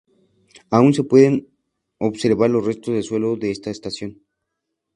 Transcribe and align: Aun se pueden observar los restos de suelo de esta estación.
Aun 0.77 0.91
se 0.97 1.03
pueden 1.11 1.35
observar 2.09 2.49
los 2.49 2.65
restos 2.65 2.95
de 2.95 3.03
suelo 3.03 3.35
de 3.35 3.51
esta 3.51 3.69
estación. 3.69 4.21